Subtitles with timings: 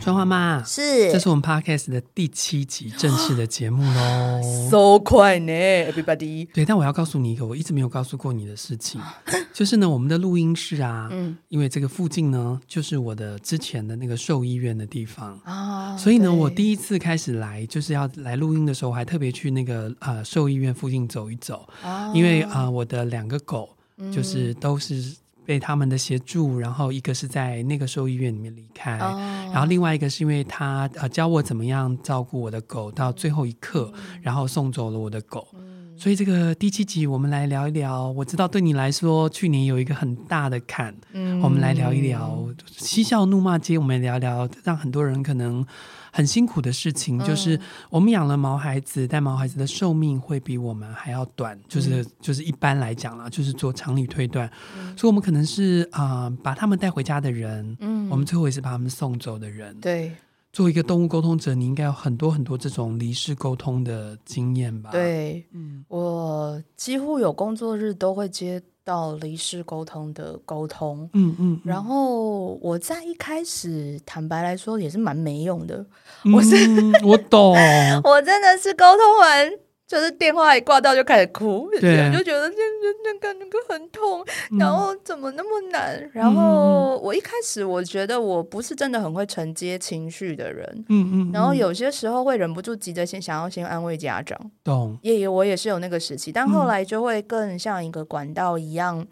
[0.00, 4.40] 春花妈是，这是我们 podcast 的第七集正式的节目喽，
[4.70, 6.48] so 快呢，everybody。
[6.54, 8.98] 对，但我要告诉你一个我一直没有告诉过你的事情，
[9.52, 15.38] 就是呢，我们的录音室啊，嗯，因为这个附近呢，就是我的之前的那个兽医院的地方。
[15.44, 21.68] 啊，所以呢，我第一次开始来就是要来录音的时候，我还特别去那个呃兽医院附近走一走，
[22.14, 23.68] 因为啊、呃，我的两个狗
[24.10, 25.14] 就是都是。
[25.50, 29.18] 被他们的协助，然后一个是在那个兽医院里面离开，哦、
[29.52, 35.48] 然后另外一个是因为他呃教我怎么样照顾我的狗到最后一刻，嗯、然后送走了我的狗。
[35.54, 45.66] 嗯、所以这个第七集我们来聊一聊，我知道对你来说去年有一个很大的坎，嗯、我们来聊一聊嬉笑怒骂街，我们聊一聊让很多人可能。
[46.12, 47.58] 很辛苦的事情，就是
[47.88, 54.50] 我们养了毛孩子，但毛孩子的寿命会比我们还要短，就是就是一般来讲啦，就是做常理推断，
[54.96, 59.74] 所以我们可能是啊、呃、把他们带回家的人，嗯，我们最后也是把他们送走的人。
[59.80, 60.12] 对，
[60.52, 64.90] 作为一个动物沟通者，你应该有很多很多这种离世沟通的经验吧？
[64.90, 68.62] 对，嗯，我几乎有工作日都会接。
[68.90, 75.76] 到离世沟通的沟通，嗯嗯，嗯，然后我在一开始坦白来说也是蛮没用的，
[76.24, 76.56] 嗯、我是
[77.04, 77.54] 我懂，
[78.02, 79.52] 我真的是沟通完。
[79.90, 86.08] 就是电话一挂掉就开始哭，对，就觉得那那那个那个很痛，嗯、然后怎么那么难？
[86.12, 94.96] 然后我一开始我觉得我不是真的很会承接情绪的人，嗯嗯，然后有些时候会忍不住急着先想要先安慰家长，懂？
[95.02, 99.04] 也我也是有那个时期，但后来就会更像一个管道一样，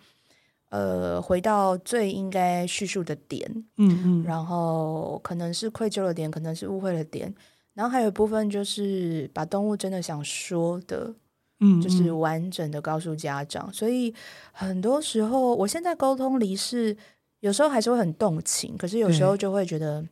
[0.70, 7.34] 嗯、呃，回到最应该叙述的点，嗯嗯，然后可能是愧疚的点，可能是误会的点。
[7.78, 11.14] 然后还有一部分就是把动物真的想说的，
[11.60, 13.72] 嗯，就是完整的告诉家长。
[13.72, 14.12] 所以
[14.50, 16.96] 很多时候，我现在沟通离世，
[17.38, 20.04] 有时候还是会很动情，可是有时候就会觉得，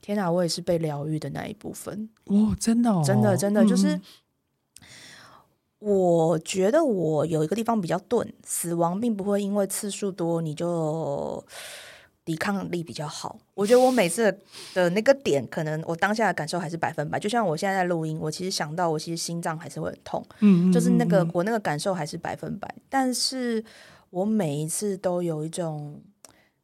[0.00, 2.08] 天哪，我也是被疗愈的那一部分。
[2.26, 4.00] 哦，真的哦，真的，真的，就是
[5.80, 11.44] 我觉得我有一个地方比较钝，死亡并不会因为次数多你就。
[12.30, 14.32] 抵抗力比较好，我觉得我每次
[14.72, 17.18] 的那个点，可能我当下的感受还是百分百。
[17.18, 22.72] 就像我现在在录音，我其实想到我其实心脏还是会很痛，嗯，就是那个我那个感受还是百分百。
[22.88, 23.64] 但是
[24.10, 26.00] 我每一次都有一种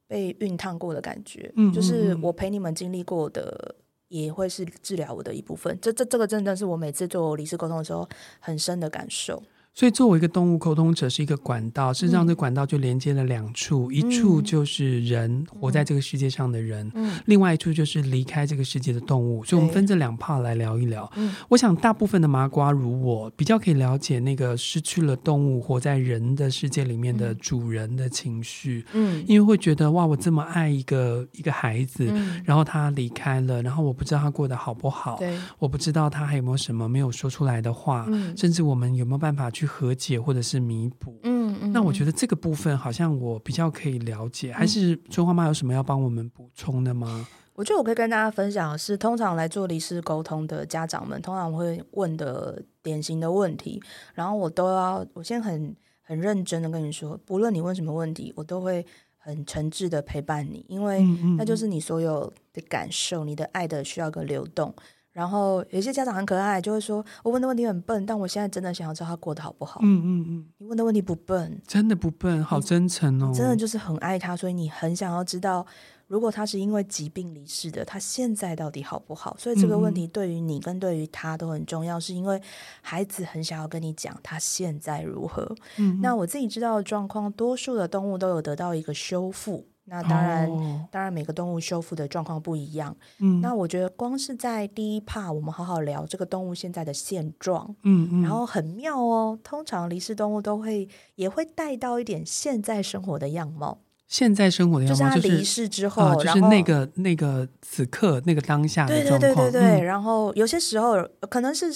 [0.06, 3.74] 被熨烫过的感觉，嗯，就是我陪你们经历过的，
[4.06, 5.76] 也会是治疗我的一部分。
[5.82, 9.42] 这这这个真的是我每次做离世沟通的时候很深的感受。
[9.78, 11.92] 所以，作为一个动物沟通者，是一个管道。
[11.92, 19.44] 事实上，这管道就连接了两处：嗯、一处就是人活在这个世界上的人，嗯、另外一处就是离开这个世界的动物。
[19.44, 21.12] 嗯、所以，我们分这两 part 来聊一聊。
[21.16, 28.82] 嗯、我想，大部分的麻瓜如我，比较可以了解那个失去了动物活在人的世界里面的主人的情绪。
[28.94, 39.65] 嗯，因为会觉得哇，我这么爱一个一个孩子，嗯、然后他离开了，然后我不知道他过得好不好，对我不知道他还有没有什么没有说出来的话，嗯、甚至我们有没有办法去。
[39.66, 47.26] 和解或者是弥补，嗯嗯，那我觉得这个部分好像我比较可以了解，嗯、还是春花妈有什么要帮我们补充的吗？
[47.54, 53.82] 我觉得我可以跟大家分享的是，通常来做离世沟通的家长们，通常会问的典型的问题，
[54.14, 58.84] 然后我都要，我先很很认真的跟你说，不论你问什么问题，我都会
[59.16, 61.02] 很诚挚的陪伴你，因为
[61.38, 64.74] 那就是你所有的感受，你的爱的需要个流动。
[65.16, 73.32] 然后有些家长很可爱，就会说：“我问的问题很笨，但我现在真的想要知道他过得好不好。”嗯嗯嗯，你问的问题不笨，真的不笨，好真诚哦！
[73.34, 75.64] 真的就是很爱他，所以你很想要知道，
[76.06, 79.34] 如果他是因为疾病离世的，他现在到底好不好？
[79.38, 82.38] 所以这个问题对于你跟对于他都很重要，嗯、是因为
[82.82, 85.50] 孩子很想要跟你讲他现在如何。
[85.78, 89.66] 嗯，那我自己知道的状况，多数的动物都有得到一个修复。
[89.88, 92.94] 那当然，哦、当然每个动物修复的状况不一样。
[93.20, 97.72] 嗯，那我觉得光是在第一 part，我们好好聊这个动物现在的现状。
[97.84, 103.78] 嗯嗯，然后很妙哦，通常离世动物都会也会带到一点现在生活的样貌。
[104.08, 109.20] 现在生活的样貌就是他离世之后，就是、就是那个那个此刻那个当下的状况。
[109.20, 109.80] 对对对对对。
[109.82, 110.96] 嗯、然后有些时候
[111.30, 111.66] 可能是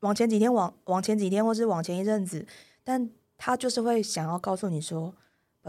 [0.00, 2.46] 往前几天往往前几天，或是往前一阵子，
[2.82, 5.12] 但他就是会想要告诉你说。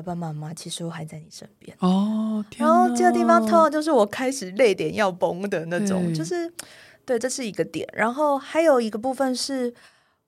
[0.01, 2.43] 爸爸妈妈，其实我还在你身边哦。
[2.57, 6.51] 然后这个地方通常就是我开始泪点要崩的那种，就是
[7.05, 7.87] 对，这是一个点。
[7.93, 9.73] 然后还有一个部分是，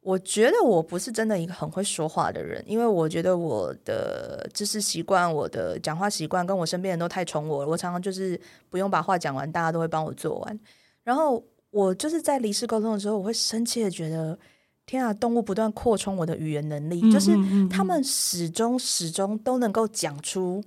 [0.02, 7.70] 我觉得我不是真的一个很会说话的人，因为我觉得我的知识习惯、我的讲话习惯，跟我身边人都太宠我了。
[7.70, 8.40] 我常常就是
[8.70, 10.60] 不用把话讲完，大家都会帮我做完。
[11.04, 14.38] 然后我就是在离世沟通的时候，我会深切的觉得，
[14.86, 17.32] 天啊，动物不断扩充我的语言能力，嗯、就是
[17.70, 20.64] 他们始终始终都能够讲出。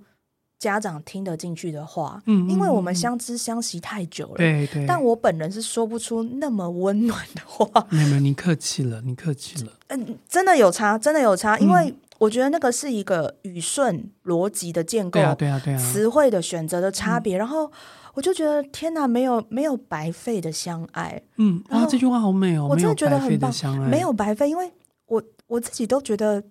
[0.57, 4.87] 家长听得进去的话，嗯，因为我们相知相惜太久了，对对。
[4.87, 7.69] 但我本人是说不出那么温暖的话。
[7.91, 9.73] 没有没有，你客气了，你客气了。
[9.89, 17.37] 嗯，真的有差，真的有差，因为我觉得那个是一个语顺逻辑的建构，对啊对啊对啊，词汇的选择的差别。
[17.37, 17.71] 然后
[18.15, 21.23] 我就觉得天哪，没有没有白费的相爱。
[21.37, 23.53] 嗯，啊，这句话好美哦，我真的觉得很棒，
[23.89, 24.73] 没有白费，因为
[25.07, 26.43] 我我自己都觉得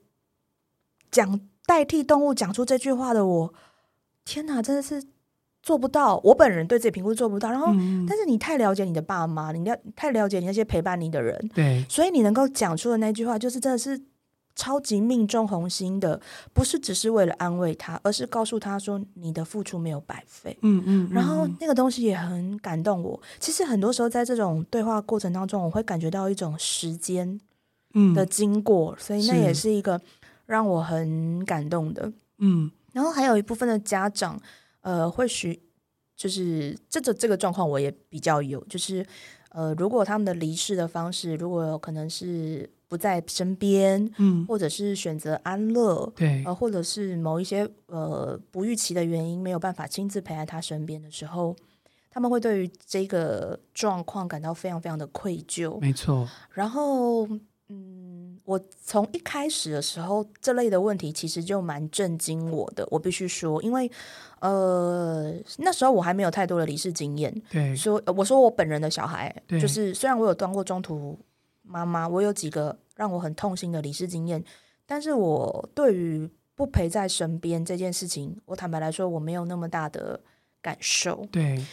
[1.09, 3.53] 讲代替动物讲出这句话的我。
[4.25, 5.03] 天哪，真的是
[5.61, 6.17] 做不到！
[6.23, 7.51] 我本人对自己评估做不到。
[7.51, 14.01] 然后，嗯、但是你太了解你的爸妈，你了太了解你那些陪伴你的人，对，所以你能够讲出的那句话，就是真的是
[14.55, 16.19] 超级命中红心的，
[16.53, 20.55] 不是只是为了安慰他，而是告诉他说你的付出没有白费。
[20.61, 21.09] 嗯嗯。
[21.11, 23.19] 然后那个东西也很感动我。
[23.39, 27.39] 其实很多时候在这种对话过程当中，我会感觉到一种时间
[28.13, 29.99] 的经过，嗯、所以那也是一个
[30.45, 32.11] 让我很感动的。
[32.37, 32.69] 嗯。
[32.91, 34.39] 然后还有一部分的家长，
[34.81, 35.59] 呃，或许
[36.15, 39.03] 就是这个这个状况我也比较有，就是
[39.49, 51.55] 呃，如果他们的离世的方式，如果有可能是不在身边，嗯，或者是选择安乐，对，呃，或者是某一些呃不预期的原因没有办法亲自陪在他身边的时候，
[52.11, 56.29] 他们会对于这个状况感到非常非常的愧疚，没错。
[56.51, 57.27] 然后，
[57.69, 58.11] 嗯。
[58.45, 62.85] 我从一开始的时候，这类的问题其实就蛮震惊我的。
[62.91, 63.89] 我必须说，因为
[64.41, 67.33] 呃，那时候我还没有太多的离世经验。
[67.49, 71.17] 对，说我说我本人的小孩，对就是虽然我有当过中途
[71.63, 74.43] 妈妈，我有几个让我很痛心的离世经验，
[74.85, 80.21] 但是我对于不陪在身边这件事情，我坦白来说，我没有那么大的
[80.61, 81.25] 感受。
[81.31, 81.65] 对。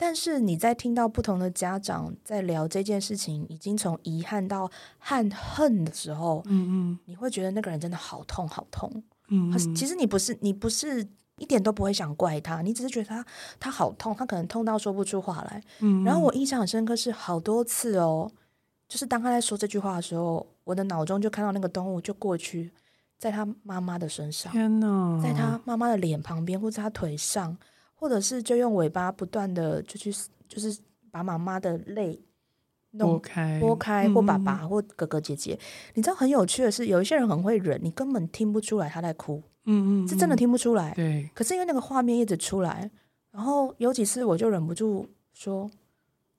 [0.00, 8.88] 但是你在听到不同的家长在聊这件事情，已经从遗憾到恨恨的时候，嗯嗯，你会觉得那个人真的好痛好痛，
[9.28, 11.04] 嗯，嗯，其实你不是你不是
[11.38, 13.26] 一点都不会想怪他，你只是觉得他
[13.58, 18.30] 他好痛，他可能痛到说不出话来，嗯，然后我印象很深刻是好多次哦，
[18.88, 22.72] 就是当他在说这句话的时候，我的脑中就看到那个动物就过去
[23.18, 27.56] 在他妈妈的身上，天哪，在他妈妈的脸旁边或者他腿上。
[28.00, 30.12] 或者是就用尾巴不断的就去，
[30.46, 30.78] 就是
[31.10, 32.16] 把妈妈的泪
[32.96, 35.54] 拨开，拨开，或爸爸或哥哥姐姐。
[35.54, 40.94] 嗯、你知道很有趣的是，有一些人很会忍，你根本听不出来他在哭，嗯，嗯嗯，是真的听不出来。
[40.94, 42.88] 对，可是因为那个画面一直出来，
[43.32, 45.68] 然后有几次我就忍不住说：“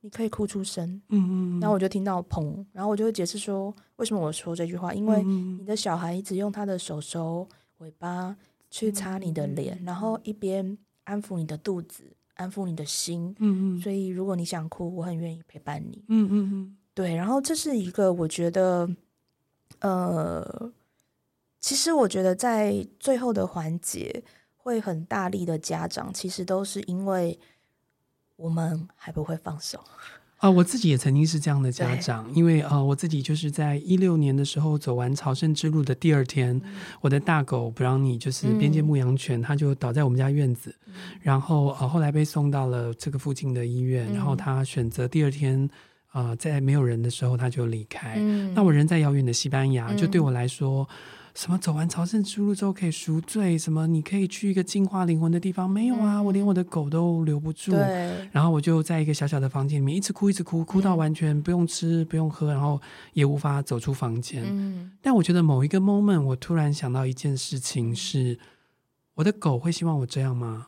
[0.02, 7.48] 你可以哭出声。”嗯嗯，然后我就听到砰，然后我就会解释说为什么我说这句话，因为你的小孩一直用他的手手
[7.80, 8.36] 尾巴
[8.70, 10.78] 去擦你的脸，嗯、然后一边。
[11.06, 12.04] 安抚你的肚子，
[12.36, 17.16] 安抚你的心，嗯嗯，所以如果你想哭，我很愿意陪伴你，嗯嗯嗯，对。
[17.16, 18.88] 然后这是一个我觉得，
[19.80, 20.72] 呃，
[21.60, 24.24] 其实我觉得在最后的环节
[24.56, 27.40] 会很大力的家长，其实都是因为
[28.40, 29.78] 我们还不会放手。
[30.38, 45.70] 啊、呃，我自己也曾经是这样的家长，因为啊、呃，我自己就是在一六年的时候走完朝圣之路的第二天，嗯、我的大狗布朗尼就是边界牧羊犬，它、嗯、就倒在我们家院子，嗯、然后呃后来被送到了这个附近的医院，嗯、然后他选择第二天
[46.08, 48.16] 啊、呃，在没有人的时候他就离开。
[48.18, 50.88] 嗯、那我人在遥远的西班牙，就对我来说。
[51.40, 53.58] 嗯什么走完朝圣之路之后可以赎罪？
[53.58, 55.70] 什么你可以去一个净化灵魂的地方？
[55.70, 57.72] 没有啊，嗯、我连我的狗都留不住。
[58.34, 62.82] 然后我就在一个小小的房间里面一直哭，一直哭，哭到完全不用吃、不用喝，然后
[63.14, 64.44] 也无法走出房间。
[64.46, 68.38] 嗯、但我觉得某一个 moment，我突然想到一件事情是：
[69.16, 70.68] 我的狗会希望我这样吗？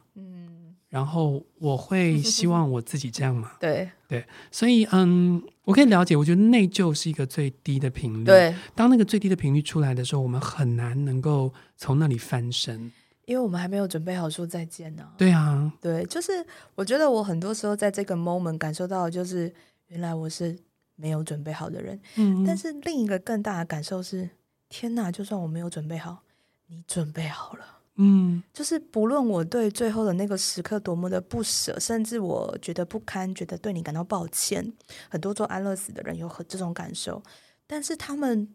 [0.92, 0.96] 嗯。
[0.96, 3.54] 然后我会希望我自己这样嘛？
[3.60, 6.18] 对对，所以嗯，我可以了解。
[6.18, 8.26] 我觉得内疚是一个最低的频率。
[8.26, 12.92] 对，当那个最低的频率出来的时候，我们很难能够从那里翻身，
[13.26, 15.08] 因为我们还没有准备好说再见呢。
[15.18, 16.46] 对啊，对，就是
[16.76, 19.54] 我觉得我很多时候在这个 moment 感受到，就是
[19.88, 20.60] 原来我是
[20.98, 21.98] 没有准备好的人。
[22.18, 24.30] 嗯，但是另一个更大的感受是，
[24.68, 25.10] 天哪！
[25.10, 26.24] 就算我没有准备好，
[26.68, 27.80] 你准备好了。
[28.04, 34.74] 嗯，就是不论我对最后的那个时刻多么的不舍，甚至我觉得不堪，觉得对你感到抱歉，
[35.08, 37.22] 很多做安乐死的人有很这种感受，
[37.68, 38.48] 但是他们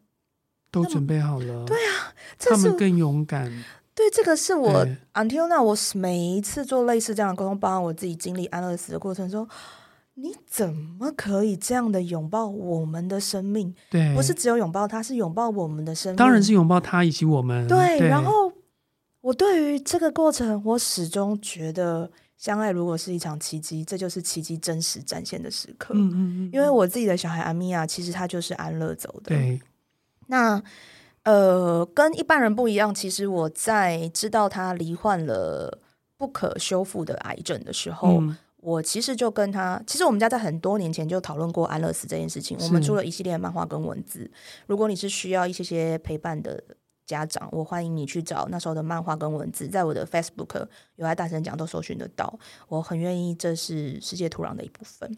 [0.73, 3.65] 都准备好了，对啊，他们更勇敢。
[3.95, 9.49] 对，这个是我对 until now 我每一次做类似这样的沟通，包括我自己经历安乐死的过程中，
[10.15, 13.75] 你怎么可以这样的拥抱我们的生命？
[13.88, 16.17] 对，不是只有拥抱他，是拥抱我们的生命。
[16.17, 17.67] 当然是拥抱他以及我们。
[17.69, 18.53] 对，对然后
[19.26, 25.95] 我对于这个过程，我始终觉得，相爱如果是一场奇迹，这就是奇迹真实展现的时刻。
[25.95, 26.50] 嗯嗯嗯。
[26.52, 29.35] 因为我自己的小孩阿米娅，其实他就是安乐走的。
[29.35, 29.61] 对。
[30.28, 30.62] 那
[31.25, 35.80] 呃，跟一般人不一样，其实我在知道他罹患了
[36.16, 38.21] 不可修复的癌症的时候。
[38.21, 42.59] 嗯我其实就跟他，其实我们家在很多年前就讨论过安乐死这件事情。
[42.61, 44.28] 我们出了一系列漫画跟文字。
[44.66, 46.61] 如果你是需要一些些陪伴的
[47.07, 52.39] 家长，我欢迎你去找那时候的漫画跟文字，在我的 Facebook 有爱大声讲都搜寻得到。
[52.69, 55.17] 我很愿意，这是世界土壤的一部分，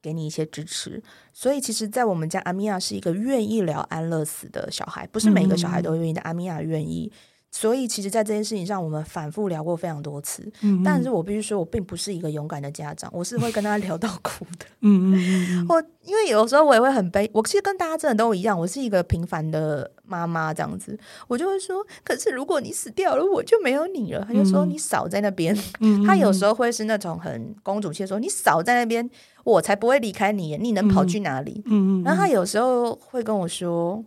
[0.00, 1.02] 给你一些支持。
[1.32, 6.20] 所以，其实，在我们家，阿米亚是一个愿意聊安乐死的小孩，不是每一个小孩都愿意的。
[6.22, 7.12] 阿米亚愿意。
[7.52, 10.48] 所以，其实，在这件事情上，我们反复聊过非常多次。
[10.62, 14.66] 嗯，但是我必须说，我并不是一个勇敢的家长，我是会跟他聊到哭的。
[14.82, 20.98] 嗯嗯， 我因为有时候我也会很悲，我其实跟大家真的都一样，我是一个平凡的妈妈这样子，
[21.28, 24.24] 我就会说，可是如果你死掉了，我就没有你了。
[24.26, 25.56] 他就说，你少在那边。
[25.80, 29.08] 嗯，他有时候会是那种很公主气，说你少在那边，
[29.44, 31.62] 我才不会离开你，你能跑去哪里？
[31.66, 34.04] 嗯嗯，然后他有时候会跟我说。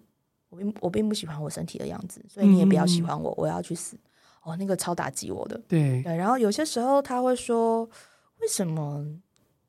[0.49, 3.31] 我并我并不喜欢我身体的样子，所以你也不要喜欢我。
[3.31, 3.97] 嗯、我要去死
[4.43, 5.59] 哦，那个超打击我的。
[5.67, 7.83] 对对，然后有些时候他会说
[8.39, 9.03] ：“为什么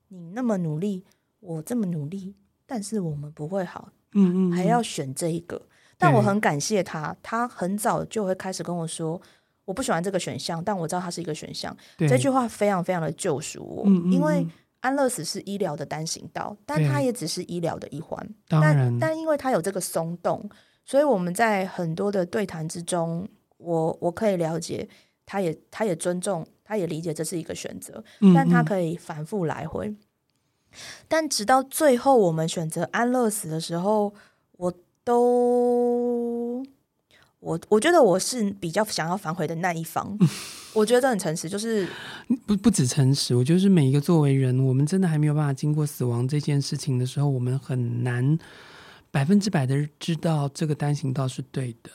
[0.09, 1.03] 你那么努力，
[1.39, 2.35] 我这么努力，
[2.67, 3.89] 但是我们不会好？
[4.13, 5.59] 嗯嗯，还要选这一个。”
[5.97, 9.21] 但我很感谢他，他很早就会开始跟我说
[9.65, 14.45] ：“我不喜欢这个选项，但我知道它是一个选项。”这句话非常非常的救赎我，嗯嗯，因为
[14.81, 18.29] 安乐死是医疗的单行道，但它也只是医疗的一环。
[18.47, 20.49] 但但因为它有这个松动。
[20.87, 24.87] 所以我们在很多的对谈之中，我我可以了解，
[25.25, 28.03] 他也他也尊重，他也理解这是一个选择，
[28.35, 29.95] 但他可以反复来回。
[31.07, 34.13] 但直到最后我们选择安乐死的时候，
[34.57, 34.71] 我
[35.05, 36.61] 都
[37.39, 40.17] 我我觉得我是比较想要反悔的那一方。
[40.75, 41.87] 我觉得很诚实，就是
[42.45, 48.37] 不不止诚实，我觉得是每一个作为人，我们真的还没有办法经过死亡这件事情的时候，我们很难。
[49.11, 51.89] 百分之百的知道这个单行道是对的，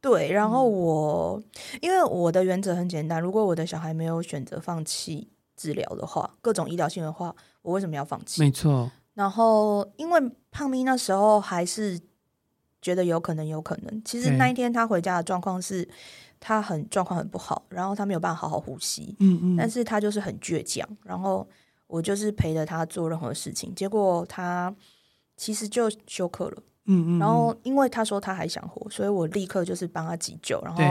[0.00, 0.32] 对。
[0.32, 1.42] 然后我，
[1.82, 8.40] 因为我的原则很简单，如果我的小孩没有选择放弃治疗的话，各种医疗性的话，我为什么要放弃？
[8.40, 8.90] 没错。
[9.12, 10.18] 然后，因为
[10.50, 12.00] 胖咪那时候还是
[12.86, 14.02] 觉得有可能，有可能。
[14.04, 15.88] 其实那一天他回家的状况是，
[16.38, 19.16] 他很状况很不好，然后他没有办法好好呼吸。
[19.18, 19.56] 嗯嗯。
[19.56, 21.44] 但是他就是很倔强，然后
[21.88, 24.72] 我就是陪着他做任何事情，结果他。
[25.38, 30.82] 其实就休克了，嗯嗯，然后因为他说他还想活，所以我立刻就是帮他急救，然后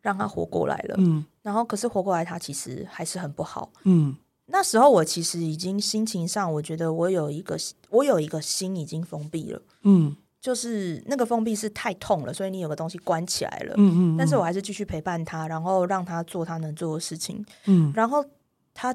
[0.00, 4.14] 让他活过来了，嗯，然后可是活过来他其实还是很不好，嗯，
[4.46, 7.58] 那时候我其实已经心情上，我觉得我有一个
[7.90, 18.24] 我有一个心已经封闭了，嗯，就是那个封闭是太痛了，所以你有个东西关起来了，嗯嗯，但是我还是继续陪伴他，然后让他做他能做的事情，嗯，然后
[18.72, 18.94] 他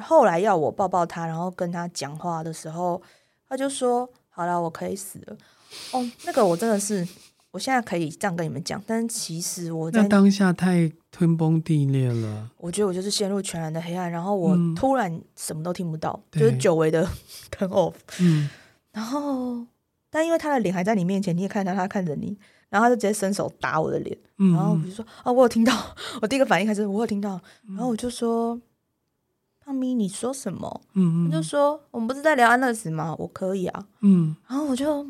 [0.00, 3.02] 后来要我抱抱他，然后跟他讲话的时候。
[3.46, 5.36] 他就说：“好了，我可以死了。”
[5.92, 7.06] 哦，那个我真的是，
[7.52, 12.50] 我现在可以这样跟你们讲，但其实我在那当下太天崩地裂了。
[12.56, 17.06] 我觉得我就是陷入全然的黑暗，然后我突然什么都听不到，嗯、就是久违的
[17.52, 17.92] turn off。
[18.18, 18.48] 嗯，
[18.90, 19.64] 然后
[20.14, 25.72] 但因为他的脸还在你面前，你也看到他看着你，然后他就直接伸手打我的脸，嗯、然后我就说：“啊，我有听到。
[26.22, 28.60] ”我第一个反应还是我有听到，然后我就说。
[29.66, 30.82] 胖咪，你说什么？
[30.92, 33.16] 嗯嗯，就说我们不是在聊安乐死吗？
[33.18, 35.06] 我可以啊，嗯，然后我就，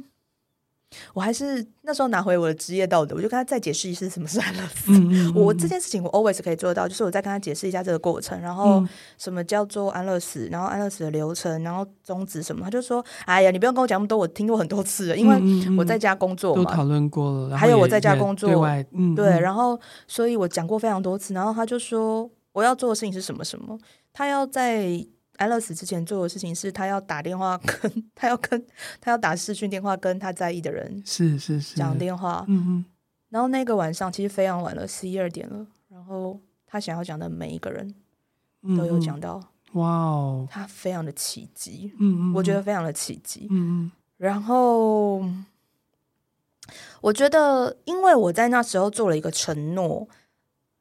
[1.13, 4.93] 我还是那时候拿回我的职业道德，我就跟他再解释一次什么是安乐死。
[4.93, 8.85] 嗯嗯嗯，我这件事情我 always 可以做到，就是我再跟他解释一下这个过程，然后
[9.19, 23.79] 什么叫做安乐死，然后安乐死的流程，然后终止什么，他就说：“哎呀，你不用跟我讲那么多，我听过很多次了，因为我在家工作嘛，都讨论过了，还有我在家工作，对外，嗯，对，然后所以我讲过非常多次，然后他就说我要做的事情是什么什么。”
[24.17, 25.05] 他要在
[25.37, 28.65] 安乐死之前做的事情是，他要打电话跟他要跟
[29.01, 32.85] 他要打视讯电话跟他在意的人是是是讲电话，嗯嗯。
[33.29, 35.67] 然后那个晚上其实非常晚了，十一二点了。
[35.89, 37.95] 然后他想要讲的每一个人
[38.77, 39.41] 都有讲到，
[39.73, 43.93] 哇哦，他非常的奇迹，嗯嗯，我觉得非常的奇迹，嗯嗯。
[44.17, 45.25] 然后
[47.01, 50.09] 我觉得，因为我在那时候做了一个承诺。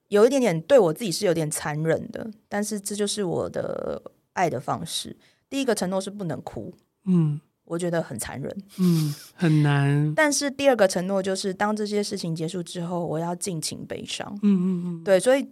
[0.09, 3.99] 有一点点对我自己是有点残忍的，但是这就是我的
[4.33, 5.15] 爱的方式。
[5.49, 6.73] 第一个承诺是不能哭，
[7.05, 10.13] 嗯，我觉得很残忍，嗯，很难。
[10.15, 15.03] 但是第二个承诺就是，当这些事情结束之后，我要尽情悲伤，嗯嗯嗯。
[15.03, 15.47] 对，所以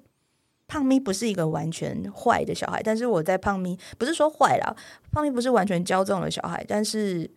[0.67, 4.75] 胖咪不是一个完全坏的小孩，但是我在胖咪不是说坏啦，
[5.11, 7.29] 胖咪不是完全骄纵的小孩，但是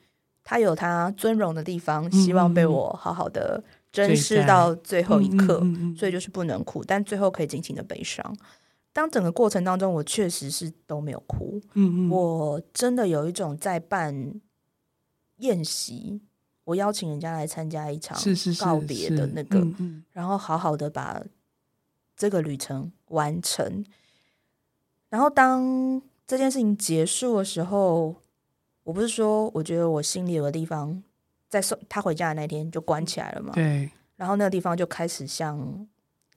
[0.43, 8.35] 他有他尊荣的地方，希望被我好好的珍视到最后一刻，嗯嗯嗯嗯，所以就是不能哭，但最后可以尽情的悲伤。
[8.95, 11.61] 当整个过程当中，我确实是都没有哭。
[11.73, 14.41] 嗯嗯，我真的有一种在办
[15.39, 16.23] 宴席，
[16.63, 18.17] 我邀请人家来参加一场
[18.61, 21.21] 告别的那个，是是是是嗯嗯，然后好好的把
[22.17, 23.85] 这个旅程完成。
[25.09, 28.15] 然后当这件事情结束的时候，
[28.85, 31.03] 我不是说我觉得我心里有个地方，
[31.49, 33.53] 在送他回家的那天就关起来了嘛？
[33.55, 33.91] 对。
[34.15, 35.85] 然后那个地方就开始像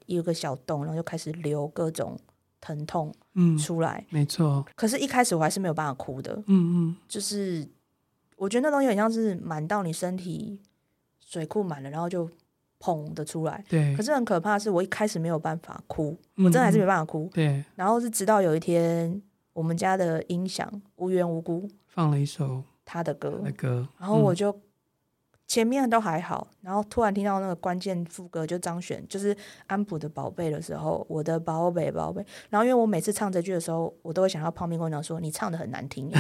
[0.08, 2.20] 一个小洞，然后就开始流各种。
[2.68, 4.66] 疼痛，嗯，出来，没错。
[4.76, 7.66] 可是，一开始我还是没有办法哭的，嗯嗯，就是
[8.36, 10.60] 我觉得那东西很像是满到你身体
[11.26, 12.30] 水库满了，然后就
[12.78, 13.64] 砰的出来。
[13.70, 13.96] 对。
[13.96, 17.30] 可是很可怕的是，我一开始没有办法哭，嗯、我真的还是没办法哭。
[17.34, 17.64] 对。
[17.76, 19.22] 然后是直到有一天，
[19.54, 24.54] 我们家的音响无缘无故放了一首他的歌，的歌，然后我就。
[25.48, 29.34] 嗯前面都还好，然后突然听到那个关键副歌，就张悬，就是
[29.66, 32.22] 安普的宝贝的时候，我的宝贝宝贝。
[32.50, 36.12] 然后因为我每次唱这句的时候，我都会想要泡面跟我讲说，你唱的很难听。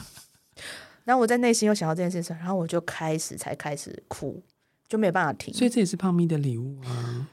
[1.04, 4.42] 然后我在内心又想到这件事情，然后我就开始才开始哭，
[4.86, 5.54] 就没有办法停。
[5.54, 7.30] 所以这也是泡咪的礼物啊。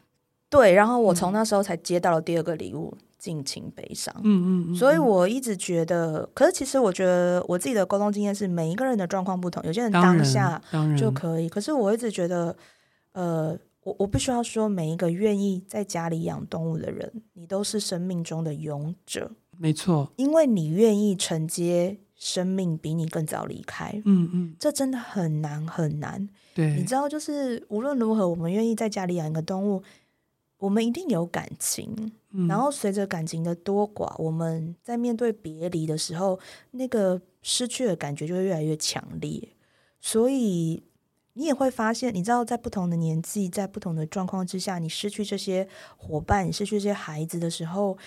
[0.49, 2.97] 对，然后我从那时候才接到了第二个礼物。
[3.23, 10.61] 尽情悲伤，嗯嗯嗯，所以我一直觉得，可是其实我觉得我自己的沟通经验是，每一个人的状况不同，有些人当下
[10.97, 12.53] 就可以，可是我一直觉得，
[13.13, 29.81] 呃，我我必须要说，每一个愿意在家里养动物的人，你都是生命中的勇者，没错，因为你愿意承接生命比你更早离开，嗯嗯，这真的很难很难，对，你知道，就是无论如何，我们愿意在家里养一个动物。
[30.59, 32.13] 我们一定有感情，
[32.47, 36.39] 然后随着感情的多寡，我们在面对别离的时候，
[36.71, 39.49] 那个失去的感觉就会越来越强烈。
[40.01, 40.83] 所以
[41.33, 47.97] 你也会发现，你知道，在不同的年纪，在不同的状况之下，你失去这些伙伴，你失去这些孩子的时候，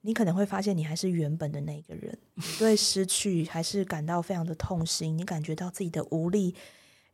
[0.00, 2.18] 你可能会发现，你还是原本的那个人。
[2.36, 6.54] 你对失去还是感到非常的痛心，你感觉到自己的无力，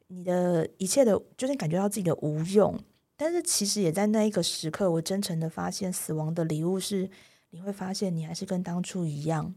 [0.06, 2.78] 你的一切的，就是感觉到自己的无用。
[3.16, 7.08] 但是其实也在那一个时刻，我真诚的发现，死亡的礼物是
[7.50, 9.54] 你会发现，你还是跟当初一样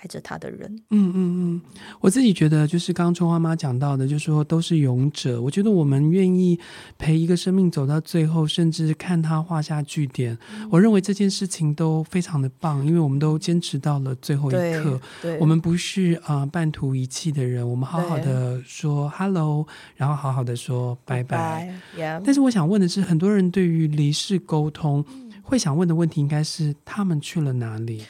[0.00, 0.70] 爱着他的人。
[0.90, 1.60] 嗯嗯嗯，
[2.00, 5.40] 我自己觉得，就是刚刚春花妈讲到的，就是说都是勇者。
[5.42, 6.58] 我觉得我们愿意
[6.96, 15.00] 陪一个生命走到最后，甚至看他画下句点，嗯、我认为这件事情都非常的棒，因为我们都坚持到了最后一刻。
[15.40, 21.74] 我们不是啊、呃、半途遗弃的人，我们好好的说 hello，然后好好的说拜拜。
[21.96, 22.22] Yeah.
[22.24, 25.04] 但是我想问的是，很多人对于离世沟通
[25.42, 28.04] 会想问的问题，应该是他们去了哪里？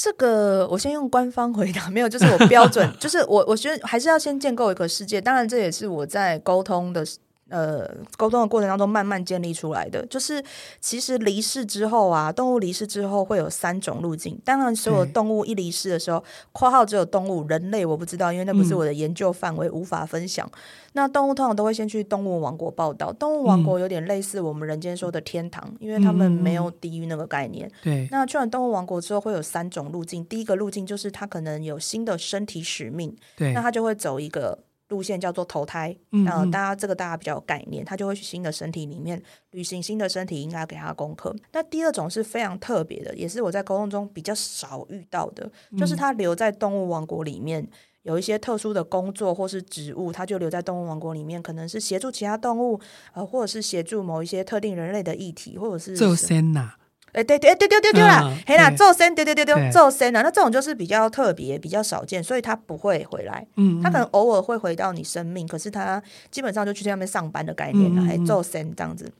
[0.00, 5.20] 这个我先用官方回答，没有，就是我标准，就是我我觉得还是要先建构一个世界。
[5.20, 7.04] 当然，这也是我在沟通的。
[7.48, 10.42] 呃，沟通的过程当中慢慢建立出来的，就是
[10.80, 14.38] 其实离世之后啊，动物离世之后会有三种路径。
[14.44, 20.46] 当然，所有动物一离世的时候，括号只有动物，人类我不知道，因为那不是我的研究范围，嗯、无法分享。
[20.92, 27.70] 那动物通常都会先去动物王国报道，动物王国有点类似我们人间说的天堂，嗯、因为他们没有地狱那个概念。
[27.82, 28.06] 对。
[28.10, 30.24] 那去完动物王国之后，会有三种路径。
[30.26, 34.58] 第一个路径就是他可能有新的身体使命，对，那他就会走一个。
[34.88, 41.34] 路线叫做投胎，嗯，嗯，呃，大家这个大家比较有概念，他就会去新的身体里面旅行，新的身体应该给他功课。
[41.52, 47.66] 那第二种是非常特别的，也是我在沟通中比较少遇到的，就是他留在动物王国里面
[48.02, 52.80] 有一些特殊的工作或是职务，他就留在动物王国里面，可能是协助其他动物，
[53.12, 56.72] 呃，或者是协助某一些特定人类的议题，或者是做仙呐。
[57.12, 63.46] 哎，对对对对对对啦，嘿啦，做生，对对对对，做生啊，那这种就是比较特别、比较少见，所以他不会回来。
[63.56, 69.10] 嗯，他可能偶尔会回到你生命，可是他基本上就去那边上班的概念了，哎，做生这样子。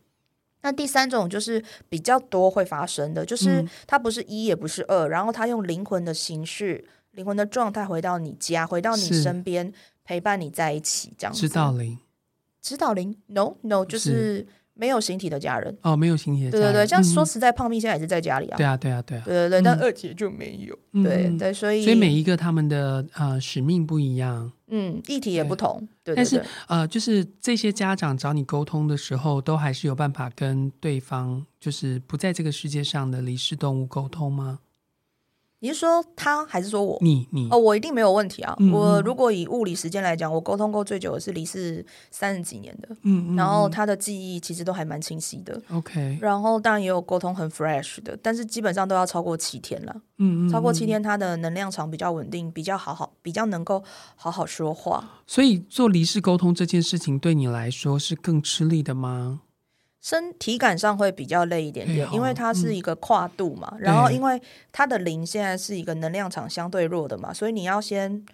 [0.62, 9.72] 那第三种就是比较多会发生的，就是他不是一也不是二，然后他用灵魂的形式、灵魂的状态回到你家，回到你身边，
[10.04, 11.40] 陪伴你在一起，这样子。
[11.40, 11.98] 指导灵，
[12.60, 14.46] 指导灵，no no，就是。
[14.78, 16.68] 没有形体的家人哦，没有形体的家人。
[16.68, 18.56] 对对对，像说实在，胖咪现在也是在家里啊。
[18.56, 19.22] 对啊，对啊，对啊。
[19.26, 21.02] 对对对，但二姐就没有。
[21.02, 25.86] 对对，所以所以每一个他们的呃使命不一样，嗯，议题也不同。
[26.04, 34.60] 对，但是呃，就是这些家长找你沟通的时候，都还是有办法跟对方，就是不在这个世界上的离世动物沟通吗？
[35.60, 36.96] 你是说他还是说我？
[37.00, 38.56] 你你哦，我一定没有问题啊！
[38.72, 45.60] 我如果以物理时间来讲，我沟通过最久的是离世三十几年的，嗯，然后他的记忆其实都还蛮清晰的。
[45.72, 49.92] OK，然后当然也有沟通很 fresh 的，但是基本上都要超过七天了。
[50.18, 53.82] 嗯，嗯，嗯，超过七天，他的能量场比较稳定，比较好好，比较能够
[54.14, 55.22] 好好说话。
[55.26, 59.40] 所以做离世沟通这件事情对你来说是更吃力的吗？
[60.00, 63.68] 身体感上会比较累一点点，哦、因为它是一个跨度嘛。
[63.72, 68.24] 嗯、然后，因为它的零现在是一个能量场相对弱的嘛，所以你要先，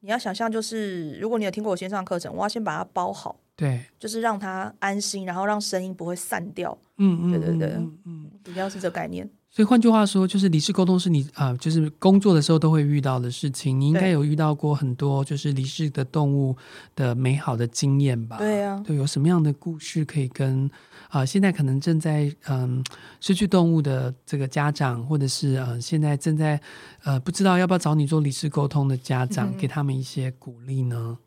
[0.00, 6.76] 你要想象，就是如果你有听过我线上课程，我要先把它包好，对，就是让它安心，然后让声音不会散掉。
[6.98, 9.28] 嗯嗯，对对对，嗯，嗯比较是这概念。
[9.54, 13.78] 所以换句话说，就是离世沟通是你啊、呃，就是工作的时候都会遇到的事情。
[13.78, 16.56] 你应该有遇到过很多就是离世的动物
[16.96, 18.38] 的美好的经验吧？
[18.38, 20.64] 对呀、啊，对，有什么样的故事可以跟
[21.08, 22.82] 啊、呃，现在可能正在嗯
[23.20, 26.58] 失去动物的这个家长，或者是呃现在正在
[27.04, 31.18] 呃不知道要不要找你做离世沟通的家长，嗯、给他们一些鼓励呢？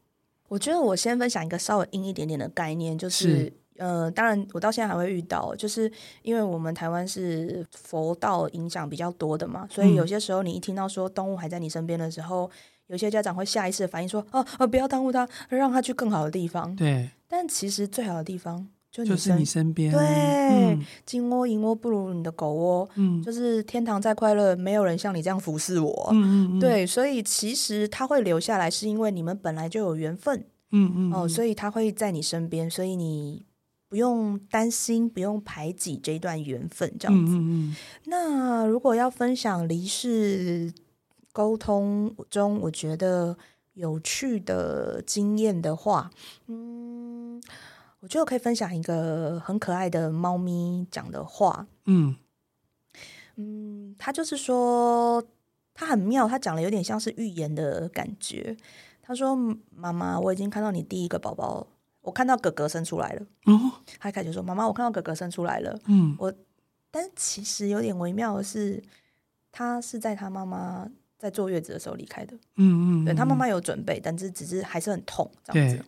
[0.48, 3.54] 我觉得我先分享一个稍微硬一点点的概念，就是。
[3.76, 12.50] 是呃，当然，我到现在还会遇到，就是因为我们台湾是佛道影响比较多的嘛，所以有些时候你一听到说动物还在你身边的时候，
[12.88, 17.10] 有些家长会下意识的反应说：“哦、啊、哦，不要耽误他，让他去更好的地方。”对。
[17.28, 19.92] 但其实最好的地方就，就是你身边。
[19.92, 22.90] 对，嗯、金窝银窝不如你的狗窝。
[22.96, 23.22] 嗯。
[23.24, 26.10] 就是天堂再快乐，没有人像你这样服侍我。
[26.12, 26.60] 嗯嗯嗯。
[26.60, 30.46] 对，所以其实它会留下来，是因为你们本来就有缘分。
[30.72, 31.14] 嗯嗯。
[31.14, 33.44] 哦，所以他会在你身边，所以你。
[33.96, 37.32] 不用担心，不用排挤这一段缘分，这样子。
[37.34, 37.76] 嗯嗯、
[38.08, 40.74] 那如果要分享离世
[41.32, 43.38] 沟通中，我觉得
[43.76, 46.12] 有趣的经验的话，
[46.48, 47.42] 嗯，
[48.02, 51.66] 我觉得我可以分享一个很可爱的猫咪讲的话。
[51.86, 52.18] 嗯
[53.38, 55.24] 嗯，他就是说，
[55.74, 58.58] 他很妙，他讲的有点像是预言的感觉。
[59.02, 59.34] 他说
[59.74, 61.66] ：“妈妈，我已经看到你第一个宝宝。”
[62.06, 66.32] 我看到哥哥生出来了，哦，他开始说：“妈妈，我看到哥哥生出来了。”嗯，我，
[66.92, 68.82] 但其实有点微妙的是，
[69.52, 70.88] 他是在他妈妈
[71.18, 72.36] 在坐月子的时候离开的。
[72.58, 75.84] 嗯嗯，对，他妈妈有准备，但是只是还是很痛这样子。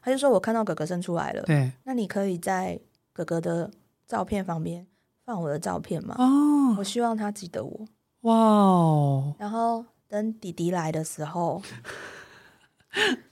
[0.00, 2.80] 他就说：“我看到哥哥生出来了。”对，那你可以在
[3.12, 3.70] 哥哥的
[4.06, 4.86] 照片旁边
[5.26, 6.14] 放我的照片吗？
[6.18, 7.86] 哦，我希望他记得我。
[8.22, 9.34] 哇哦！
[9.38, 11.62] 然后等弟弟来的时候，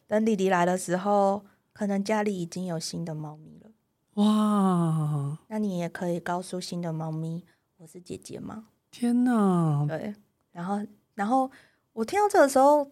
[0.06, 1.42] 等弟弟来的时候。
[1.76, 3.70] 可能家里已经有新的猫咪了，
[4.14, 5.38] 哇！
[5.48, 7.44] 那你也可以告诉新的猫咪，
[7.76, 8.68] 我是姐姐吗？
[8.90, 9.84] 天哪！
[9.86, 10.14] 对，
[10.52, 10.80] 然后，
[11.12, 11.50] 然后
[11.92, 12.90] 我听到这个时候，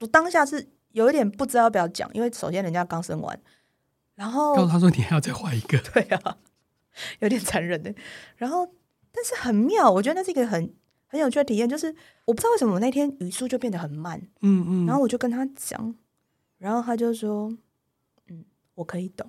[0.00, 3.38] 我当下是有一点不知道要不要讲，因为首先人家刚生完，
[4.14, 6.38] 然后告诉他说你还要再怀一个， 对啊，
[7.18, 7.94] 有点残忍的。
[8.36, 8.66] 然后，
[9.12, 10.74] 但是很妙，我觉得那是一个很
[11.06, 11.94] 很有趣的体验，就是
[12.24, 15.94] 我不知道为什么我那天语速就变得很慢，嗯嗯，然后我就跟他讲，
[16.56, 17.54] 然后他就说。
[18.74, 19.28] 我可以懂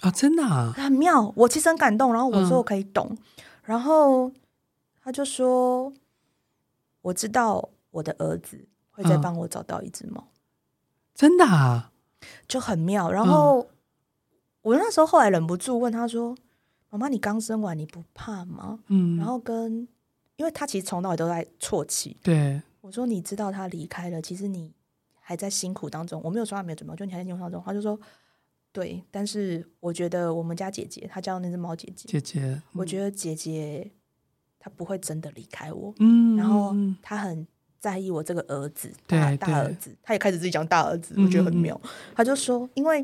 [0.00, 1.32] 啊，真的啊，很妙。
[1.34, 3.18] 我其实很感动，然后我说我可以懂，嗯、
[3.64, 4.30] 然后
[5.00, 5.92] 他就说
[7.00, 10.36] 我知道我的儿子会再帮我找到一只猫，嗯、
[11.14, 11.90] 真的啊，
[12.46, 13.10] 就很妙。
[13.10, 13.68] 然后、嗯、
[14.62, 16.36] 我那时候后来忍不住问他说
[16.90, 19.88] ：“妈妈，你刚生完，你不怕吗？”嗯，然后跟
[20.36, 24.74] 因为他其实从头到尾都在啜泣，对我说：“你知道他离开了，其实你
[25.20, 27.62] 还在辛苦当中。”我没有说他没有准备，就你还在辛苦当中。
[27.64, 27.98] 他就说。
[28.76, 32.06] 对，但是我觉得我们家姐姐，她叫那只猫姐姐。
[32.06, 33.90] 姐姐，嗯、我觉得姐姐
[34.58, 35.94] 她不会真的离开我。
[35.98, 37.46] 嗯，然后她很
[37.80, 41.80] 在意我这个儿子，大大儿子，她也开始自己讲大儿子，我觉得很妙。
[42.14, 43.02] 她、嗯、就说，因为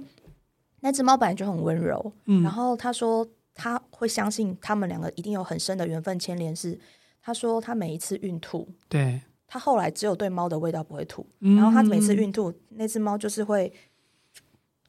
[0.81, 6.55] 那只猫本来就很温柔，嗯、然后她说她会相信他们两个一定有很深的缘分牵连。
[6.55, 6.79] 是，
[7.23, 13.73] 她说她每一次孕吐，对，她后来只有对猫的味道不会吐，嗯、然后她每次孕吐，那只猫就是会。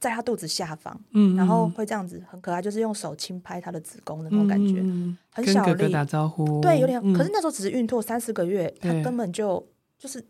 [0.03, 6.99] 在她肚子下方，嗯，然后会这样子很可爱，就是用手轻拍她的子宫的那种感觉，嗯、很小力，打招呼，对，有点。
[7.01, 9.65] 嗯、可是那时候只是孕吐三四个月，她根本就
[9.97, 10.21] 就是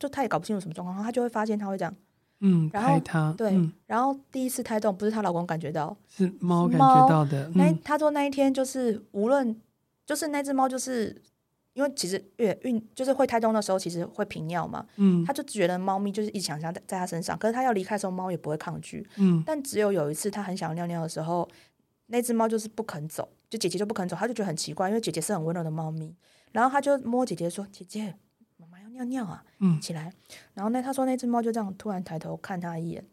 [0.00, 1.94] 就她也搞不清楚什么状况，然后她就会发现她会这样，
[2.40, 7.46] 嗯，然后他对，嗯、然后第一次胎动不是她老公感觉到，是猫感觉到的。
[7.50, 9.54] 嗯、那他说那一天就是无论
[10.04, 11.22] 就是那只猫就是。
[11.72, 14.84] 因为其实月孕就是会胎动的时候，其实会频尿嘛。
[14.96, 19.06] 嗯，他就觉得猫咪就是一直想象在在他身上，可是他要离开的时候，猫也不会抗拒。
[19.16, 21.48] 嗯，但只有有一次他很想要尿尿的时候，
[22.06, 26.12] 那只猫就是不肯走，就姐姐就不肯走，他就觉得很奇怪，因为姐姐是很温柔的猫咪。
[26.50, 28.16] 然后他就摸姐姐说：“姐姐，
[28.56, 30.12] 妈妈要尿尿啊，嗯，起来。”
[30.54, 33.04] 然后那他说那只猫就这样突然抬头看他一眼，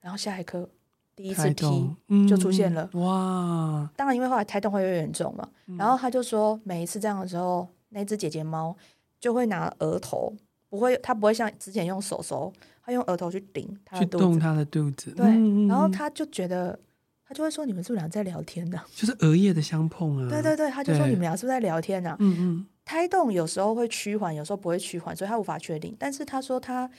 [0.00, 0.70] 然后下一刻
[1.14, 1.94] 第一次踢
[2.26, 2.88] 就出现了。
[2.94, 3.90] 嗯、哇！
[3.94, 5.46] 当然因为后来胎动会越严重嘛。
[5.76, 7.68] 然后他就说每一次这样的时候。
[7.92, 8.76] 那只姐姐猫
[9.20, 10.34] 就会拿额头，
[10.68, 12.52] 不会，它不会像之前用手手，
[12.84, 15.10] 它用额头去顶它的肚子，去动它的肚子。
[15.12, 16.78] 对，嗯、然后他就觉得，
[17.24, 20.28] 他就会说：“你们是不是俩在聊天呢？”就是额叶的相碰啊。
[20.28, 22.66] 对对对，他就说：“你们俩是不是在聊天呢？”嗯嗯。
[22.84, 25.94] 胎动有时候会趋缓，有时候不会趋缓，所以他无法确定。
[25.98, 26.90] 但是他说他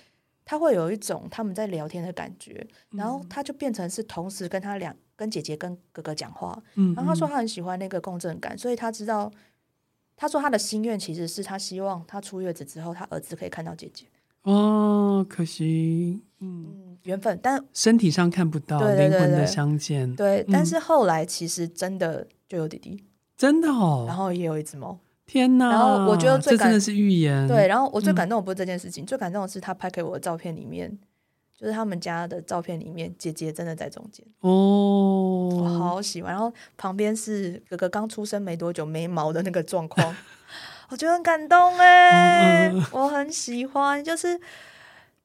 [0.45, 6.57] 他会有一种他们在聊天的感觉，然后他就变成是同时跟他俩跟姐姐跟哥哥讲话。
[6.75, 9.29] 嗯，然后他说他很喜欢那个共振感，所以他知道
[10.15, 14.05] 他说他的心愿其实是他希望他出月子之后，他儿子可以看到姐姐。
[14.43, 20.13] 哦，可惜，嗯，缘分，但身体上看不到对对对对，灵魂的相见。
[20.15, 23.03] 对，嗯，但是后来其实真的就有弟弟，
[23.37, 24.99] 真的哦，然后也有一只猫。
[25.25, 25.69] 天呐！
[25.69, 27.47] 然后我觉得最感真的是预言。
[27.47, 30.99] 对，然后我最感动的不是这件事情，嗯，最感动的是他拍给我的照片里面，
[31.63, 36.33] 就是他们家的照片里面，姐姐真的在中间哦，我好喜欢。
[36.33, 40.13] 然后旁边是哥哥刚出生没多久没毛的那个状况，
[40.91, 44.37] 我觉得很感动哎，嗯嗯，我很喜欢，就是。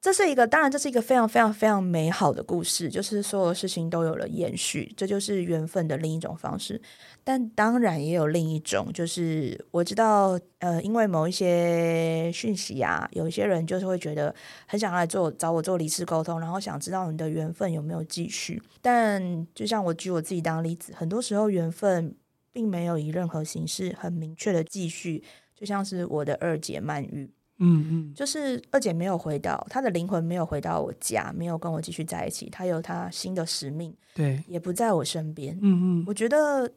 [0.01, 6.81] 这是一个，当然，这是一个非常非常非常美好的故事，就是所有事情都有了延续，这就是缘分的另一种方式。
[7.21, 14.33] 但当然也有另一种，就是我知道，呃，因为某一些讯息啊，有一些人就是会觉得
[14.65, 18.61] 很想来做找我做离世沟通，然后想知道你的缘分有没有继续。
[18.81, 22.15] 但就像我举我自己当例子，很多时候缘分
[22.53, 25.21] 并没有以任何形式很明确的继续，
[25.53, 27.29] 就像是我的二姐曼玉。
[27.59, 32.49] 嗯嗯，就是二姐没有回到她的灵魂，没有回到我家，没有跟我继续在一起。
[32.49, 35.57] 她有她新的使命，对，也不在我身边。
[35.61, 36.71] 嗯嗯，我觉得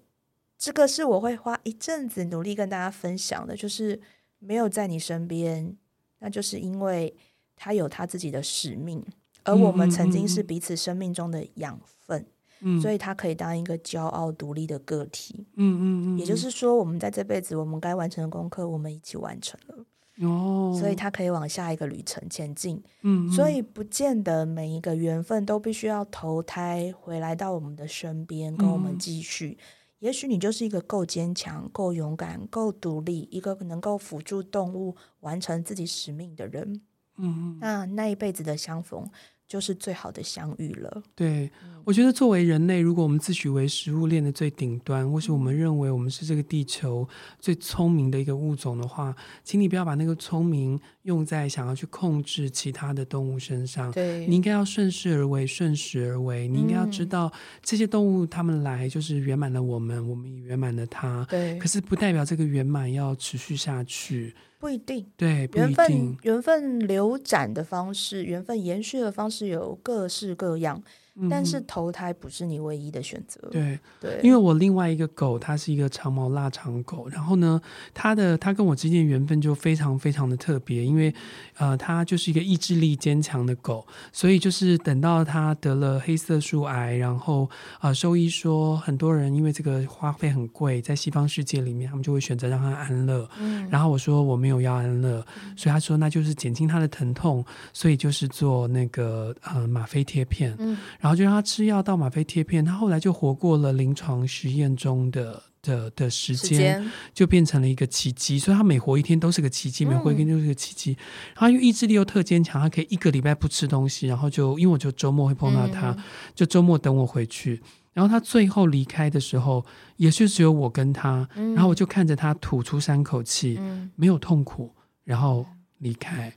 [0.58, 4.00] 这个是我会花一阵子努力跟大家分享的，就是
[4.38, 5.76] 没有在你身边，
[6.18, 7.14] 那就是因为
[7.56, 9.04] 她有她自己的使命，
[9.44, 12.24] 而我们曾经是彼此生命中的养分，
[12.60, 15.46] 嗯，所以他可以当一个骄傲独立的个体。
[15.56, 19.71] 嗯嗯嗯，也就是说，我们在这辈子我们该完成的功课，我们一起完成了。
[20.18, 22.76] 哦，所以他可以往下一个旅程前进。
[23.02, 29.56] 嗯，嗯，所以不见得每一个缘分都必须要投胎回来到我们的身边，跟我们继续。
[29.58, 29.64] 嗯、
[30.00, 36.82] 也许你就是一个够坚强、够勇敢、够独立，一个能够辅助动物完成自己使命的人。
[37.16, 39.08] 嗯嗯，那那一辈子的相逢。
[39.52, 41.02] 就是最好的相遇了。
[41.14, 41.50] 对，
[41.84, 47.06] 我觉得作为人类，如果我们自诩为食物链的最顶端，或是我们认为我们是这个地球
[47.38, 53.92] 最聪明的一个物种的话，请你不要把那个聪明用在想要去控制其他的动物身上。
[53.92, 56.48] 对，你应该要顺势而为，顺势而为。
[56.48, 57.30] 你应该要知道，
[57.62, 61.26] 这些动物它们来就是圆满了我们，我们也圆满了它。
[61.28, 64.34] 对，可是不代表这个圆满要持续下去。
[64.62, 70.80] 不一定，对，缘分缘分流转的方式，缘分延续的方式有各式各样。
[71.28, 73.38] 但是投胎不是你唯一的选择。
[73.50, 77.60] 对对，因为我另外一个狗，它是一个长毛腊肠狗，然后呢，
[77.92, 81.14] 它的它跟我之间缘分就非常非常的特别，因为
[81.58, 87.48] 呃，它就是一个意志力坚强的狗，所以就是等到它得了黑色素癌，然后
[87.82, 93.28] 呃，兽医说很多人因为这个花费很贵，在西方世界里面，他们就会选择让它安乐。
[93.38, 95.22] 嗯，然后我说我没有要安乐，
[95.58, 97.44] 所以他说那就是减轻它的疼痛，
[97.74, 100.56] 所以就是做那个呃吗啡贴片。
[100.58, 100.78] 嗯。
[101.02, 108.38] 然后就让他吃药到吗啡贴片，他后来就活过了临床实验中的的的时间，就变成了一个奇迹。
[108.38, 110.96] 所以他每活一天都是个奇迹，每活一天都是个奇迹。
[111.34, 115.92] 然后因为意志力又特坚强，他可以一个礼拜不吃东西，然后就因为我就周末会碰到他，
[116.36, 117.60] 就周末等我回去。
[117.92, 123.58] 然后他最后离开的时候，也是只有我跟他，然后我就看着他吐出三口气，
[123.96, 124.70] 没有痛苦，
[125.02, 125.44] 然后
[125.78, 126.32] 离开。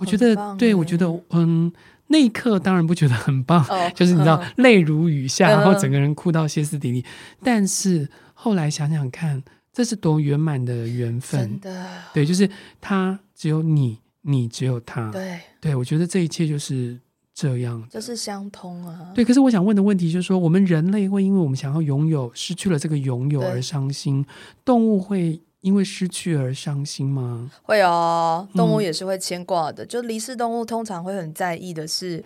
[0.00, 1.72] 我觉得，对，我觉得，嗯。
[2.08, 7.00] 那一刻当然不觉得很棒，哦、 就是你知道泪如雨下，然后整个人哭到歇斯底里。
[7.00, 7.04] 嗯、
[7.42, 9.42] 但是后来想想看，
[9.72, 11.86] 这是多圆满的缘分，真的。
[12.14, 12.48] 对，就是
[12.80, 15.10] 他只有你，你只有他。
[15.10, 16.98] 对，对我觉得这一切就是
[17.34, 19.10] 这样，就是相通啊。
[19.14, 24.24] 对，可是我想问的问题就是说，我们人类会因为我们想要拥有，失去了这个拥有而伤心，
[24.64, 27.50] 动物会因为失去而伤心吗？
[27.64, 29.84] 会哦，动物也是会牵挂的。
[29.84, 32.24] 嗯、就离世动物通常会很在意的是，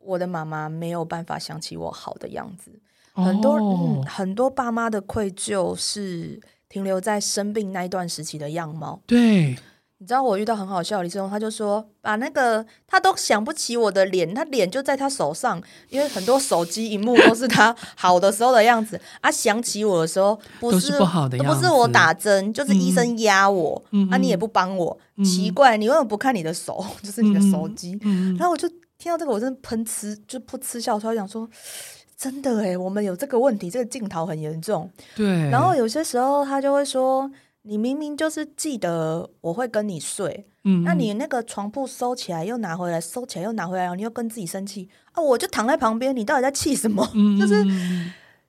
[0.00, 2.72] 我的妈妈没有办法想起我好的样子。
[3.12, 9.00] 很多、很多爸妈的愧疚是停留在生病那一段时期的样貌。
[9.06, 9.56] 对。
[9.98, 19.30] 你知道我遇到很好笑的李世东，他就说把那个他都想不起我的脸，他脸就在他手上，因为很多手机荧幕都是他 好的时候的样子啊。
[19.30, 27.96] 想起我的时候，不是，是不好的样子，不是我打针，就是医生压我，嗯、啊，你也不帮我，嗯、奇怪，你为什么不看你的手， 就是你的手机？
[28.02, 31.48] 嗯、然后我就听到这个，我真的喷嗤，就噗嗤笑出来，想说
[32.16, 34.90] 真的诶，我们有这个问题，这个镜头很严重。
[35.16, 37.30] 对，然后有些时候他就会说。
[37.66, 45.22] 你明明就是记得我会跟你睡，嗯，那你那个床铺收起来又拿回来，收起来又拿回来，然后你又跟自己生气啊！
[45.22, 47.08] 我就躺在旁边，你到底在气什么？
[47.16, 47.64] 嗯、就是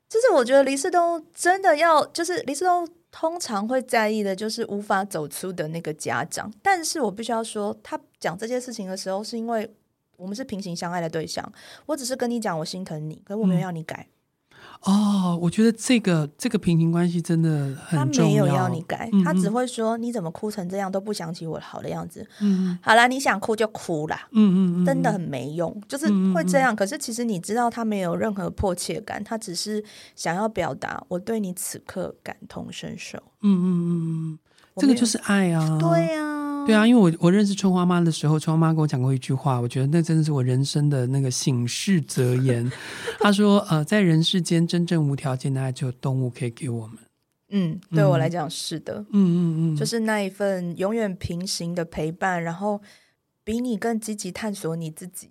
[0.10, 6.52] 就是，我觉得黎世东真的要，就是黎世东通常会在意的就是无法走出的那个家长。
[6.62, 9.74] 但是我必须要说，他讲这件事情的时候，是因为
[10.18, 11.50] 我们是平行相爱的对象，
[11.86, 14.06] 我只是跟你讲我心疼你，可是我没有要你改。
[14.10, 14.15] 嗯
[14.86, 18.30] 哦，我觉得这个这个平行关系真的很重要。
[18.30, 22.26] 他没有要你改，嗯、他只会说你怎么哭成这样，都不想起我好的样子。
[22.40, 24.28] 嗯，好啦，你想哭就哭啦。
[24.32, 26.74] 嗯，嗯嗯，真的很没用，就是会这样。
[26.74, 29.84] 嗯、可是其实你知道，他没有任何迫切感，他只是
[30.16, 33.18] 想要表达我对你此刻感同身受。
[33.42, 33.90] 嗯嗯嗯
[34.32, 34.40] 嗯，
[34.78, 35.78] 这个就是爱啊。
[35.80, 36.66] 对呀、啊。
[36.66, 42.72] 对啊，因为我我认识春花妈的时候，春花妈跟我讲过一句话，我觉得那真的是我人生的那个醒世哲言。
[43.22, 46.98] 她说：“呃，在人世间，真正无条件的爱只有动物可以给我们。”
[47.52, 49.06] 嗯，对我来讲是的。
[49.12, 52.82] 嗯嗯嗯，就是那一份永远平行的陪伴，然后
[53.44, 55.30] 比你更积极探索你自己。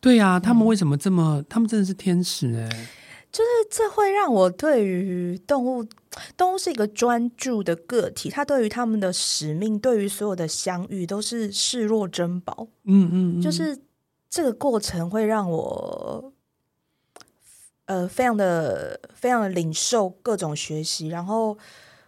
[0.00, 1.40] 对呀、啊，他们为什么这么？
[1.40, 2.88] 嗯、他们真的是天使哎。
[3.32, 5.82] 就是这会让我对于动物，
[6.36, 12.68] 动物是一个专注的个体，它对于他们的使命，对于所有的相遇都是视若珍宝。
[12.84, 13.78] 嗯，嗯嗯，就是
[14.28, 16.30] 这个过程会让我，
[17.86, 21.56] 呃，非常的非常的领受各种学习，然后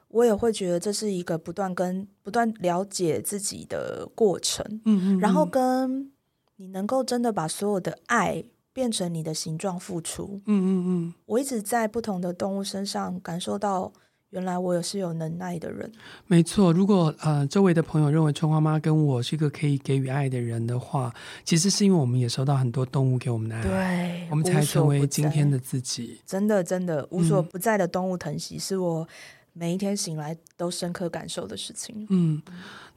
[0.09, 4.63] 我也会觉得这是一个不断跟不断了解自己的过程。
[4.85, 6.13] 嗯，嗯嗯，然后跟
[6.57, 8.45] 你能够真的把所有的爱。
[8.75, 13.93] 变成你的形状付出，嗯嗯嗯，我一直在不同的动物身上感受到，
[14.31, 15.91] 原来我也是有能耐的人。
[16.27, 26.21] 没错，如果呃周围的朋友认为春花妈跟我是一个可以给予爱的人的话，其实是因为我们也收到很多动物给我们的爱，对，我们才成为今天的自己。
[26.27, 29.07] 真的真的无所不在的动物疼惜，是我
[29.55, 32.07] 每一天醒来都深刻感受的事情。
[32.11, 32.43] 嗯。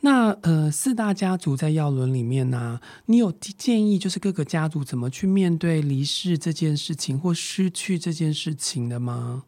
[0.02, 9.46] 那呃，四大家族在药轮里面呢、啊，你有建议就是各个家族怎么去面对离世这件事情或失去这件事情的吗？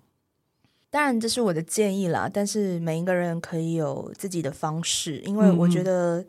[0.89, 6.25] 当然这是我的建议啦，但是每一个人可以有自己的方式，因为我觉得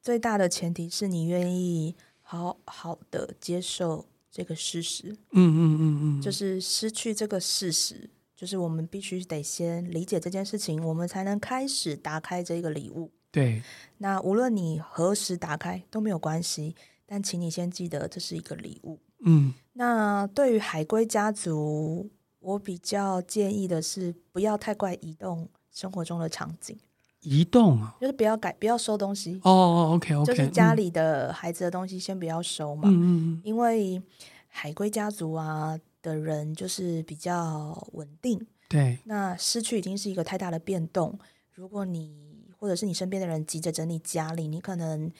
[0.00, 5.08] 最大的前提是你愿意好好的接受这个事实。
[5.08, 13.10] 嗯嗯嗯嗯，就是失去这个事实，就是我们必须得先理解这件事情，我们才能开始打开这个礼物。
[13.32, 13.62] 对，
[13.98, 18.98] 那无论你何时打开都没有关系，但请你先记得这是一个礼物。
[19.24, 26.78] 嗯，那对于海龟家族，我比较建议的是不要太快移动生活中的场景。
[27.20, 29.40] 移动啊，就是不要改，不要收东西。
[29.42, 32.82] 哦哦，OK OK，就是家里的孩子的东西先不要收嘛。
[32.86, 34.00] 嗯嗯，因为
[34.46, 38.46] 海龟家族啊的人就是比较稳定。
[38.68, 41.18] 对，那失去已经是一个太大的变动。
[41.52, 45.10] 如果你或者是你身边的人急着整理家里，你可能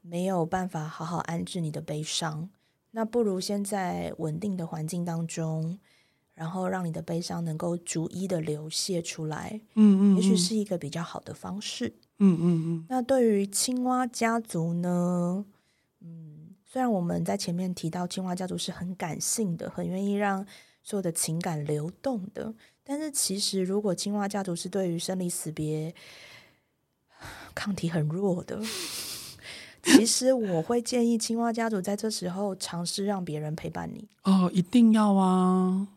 [0.00, 2.48] 没有办法好好安置你的悲伤。
[2.92, 5.78] 那不如先在稳定的环境当中，
[6.34, 9.60] 然后让你的悲伤能够逐一的流泻出来。
[9.74, 11.94] 嗯，嗯嗯，也许是一个比较好的方式。
[12.18, 12.86] 嗯嗯嗯。
[12.88, 15.44] 那对于青蛙家族呢？
[16.72, 20.42] 虽然我们在前面提到青蛙家族是很感性的，很愿意让
[20.82, 25.94] 所有的情感流动的，但是其实如果青蛙家族是对于生离死别，
[27.54, 28.58] 抗体很弱的，
[29.82, 34.08] 其实我会建议青蛙家族在这时候尝试让别人陪伴你。
[34.22, 35.88] 哦，一定要啊！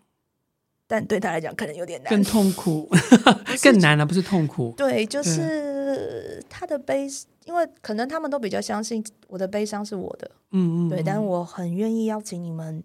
[0.87, 2.89] 但对他来讲可能有点难，更痛苦，
[3.63, 4.73] 更难了，啊，不是痛苦。
[4.77, 7.07] 对，就是他的悲，
[7.45, 10.29] 因为可能他们都比较相信我的悲伤是我的。
[10.51, 12.83] 嗯嗯，对，但我很愿意邀请你们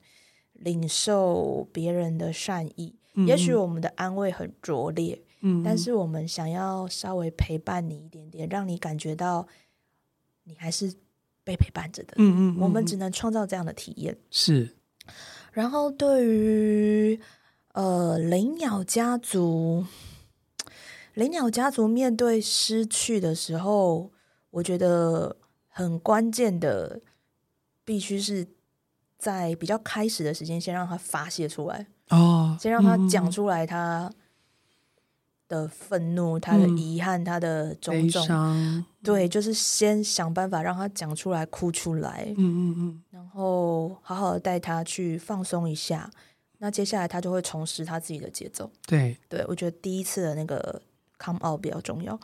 [0.54, 2.94] 领受别人的善意。
[3.14, 5.20] 嗯嗯，也许我们的安慰很拙劣。
[5.42, 9.46] 嗯，但是我们想要稍微陪伴你一点点，让你感觉到
[10.44, 10.92] 你还是
[11.42, 12.14] 被陪伴着的。
[12.16, 14.16] 嗯，嗯，我们只能创造这样的体验。
[14.30, 14.76] 是。
[15.52, 17.20] 然后对于
[17.72, 19.84] 呃灵鸟家族，
[21.14, 24.10] 灵鸟家族面对失去的时候，
[24.50, 25.36] 我觉得
[25.68, 27.00] 很关键的，
[27.84, 28.46] 必须是
[29.18, 31.86] 在比较开始的时间，先让他发泄出来。
[32.08, 34.10] 哦，先让他讲出来他。
[35.50, 46.08] 的愤怒，他的遗憾，嗯、他的种种，对，就是先想办法让他讲出来，哭出来，嗯嗯嗯，然后好好的带他去放松一下，
[46.60, 48.70] 那接下来他就会重拾他自己的节奏。
[48.86, 50.80] 对，对我觉得第一次的那个
[51.18, 52.16] come out 比较重要。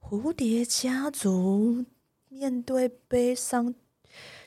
[0.00, 1.84] 蝴蝶家族
[2.30, 3.74] 面对悲伤，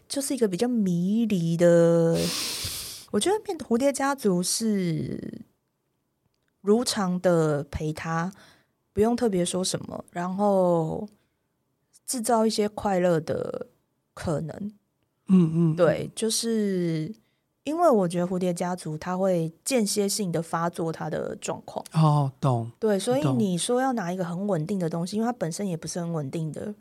[0.09, 2.17] 就是一个比较迷离的。
[3.11, 5.45] 我觉得面对蝴蝶家族是。
[6.65, 8.31] 如常的陪他
[8.93, 11.05] 不用特别说什么，然后
[12.05, 13.67] 制造一些快乐的
[14.13, 14.55] 可能。
[15.27, 17.13] 嗯嗯，对，就是
[17.63, 21.83] 因为我觉得蝴蝶家族它会间歇性的发作它的状况。
[21.93, 22.71] 哦，懂。
[22.79, 26.73] 对，所以你说要拿一个很稳定的东西，因为它本身也不是很稳定的。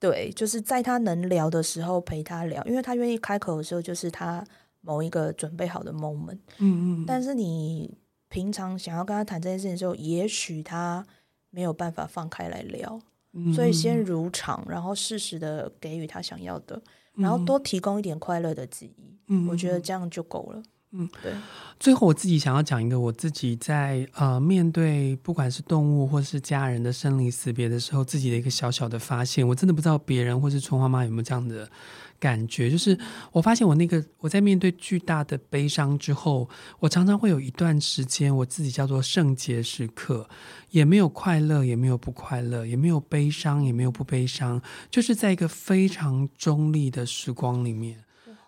[0.00, 4.44] 对，就是在他能聊的时候陪他聊，因为他愿意开口的时候，就是他
[4.80, 6.38] 某一个准备好的 moment。
[6.58, 7.04] 嗯嗯。
[7.06, 7.96] 但是你
[8.28, 11.06] 平常想要跟他谈这件事情的时候，也许他
[11.48, 13.00] 没有办法放开来聊，
[13.32, 16.82] 嗯、所以先如常，然后适时的给予他想要的，
[17.14, 19.13] 然后多提供一点快乐的记忆。
[19.28, 20.62] 嗯，我觉得这样就够了。
[20.96, 21.32] 嗯，对。
[21.80, 29.46] 最后，我自己想要讲一个我自己在呃面对不管是动物或是家人的生离死别的时候，自己的一个小小的发现。
[29.46, 31.68] 我真的不知道别人或是春花妈有没有这样的
[32.20, 32.96] 感觉，就是
[33.32, 36.48] 我发现我那个我在面对巨大的悲伤之后，
[36.78, 40.28] 我常常会有一段时间，我自己叫做圣洁时刻，
[40.70, 44.62] 也没有快乐，也没有不快乐，也没有悲伤，也没有不悲伤，
[44.92, 48.04] 就是在一个非常中立的时光里面。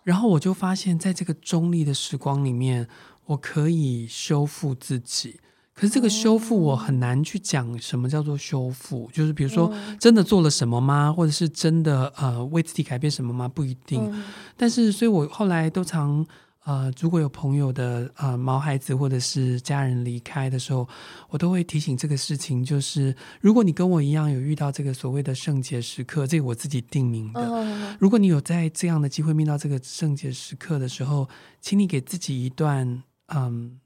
[0.06, 2.86] 然后我就发现，在这个中立的时光里面，
[3.24, 5.40] 我可以修复自己。
[5.74, 9.10] 可是这个修复，我很难去讲什么叫做修复。
[9.12, 11.12] 就是比如说，真的做了什么吗？
[11.12, 13.48] 或者是真的呃为自己改变什么吗？
[13.48, 14.24] 不一定。
[14.56, 16.24] 但是，所以我后来都常。
[16.66, 20.86] 呃，如果有朋友的呃毛孩子或者是家人离开的时候，
[21.28, 27.40] 我都会提醒这个事情，就是如果你跟我一样有遇到这个所谓的圣洁时刻，这个我自己定名的。
[27.40, 27.96] Oh.
[28.00, 31.28] 如果你有在这样的机会面到这个圣洁时刻的时候，
[31.60, 33.78] 请你给自己一段嗯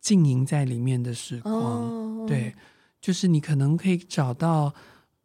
[0.00, 1.52] 静营在里面的时光。
[1.52, 2.26] Oh.
[2.26, 2.54] 对，
[3.02, 4.72] 就是你可能可以找到。